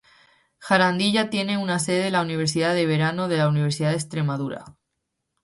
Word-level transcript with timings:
Jarandilla 0.57 1.29
tiene 1.29 1.59
una 1.59 1.77
sede 1.77 2.05
de 2.05 2.09
la 2.09 2.23
Universidad 2.23 2.73
de 2.73 2.87
Verano 2.87 3.27
de 3.27 3.37
la 3.37 3.47
Universidad 3.47 3.89
de 3.91 3.97
Extremadura. 3.97 4.65